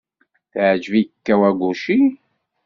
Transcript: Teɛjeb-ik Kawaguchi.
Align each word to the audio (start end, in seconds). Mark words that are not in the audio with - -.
Teɛjeb-ik 0.51 1.09
Kawaguchi. 1.25 1.99